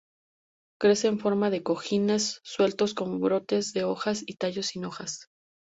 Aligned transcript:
Crece 0.79 1.09
en 1.09 1.19
forma 1.19 1.51
de 1.51 1.61
cojines 1.61 2.41
sueltos 2.43 2.95
con 2.95 3.19
brotes 3.19 3.71
de 3.71 3.83
hojas 3.83 4.23
y 4.25 4.37
tallos 4.37 4.65
sin 4.65 4.85
hojas. 4.85 5.29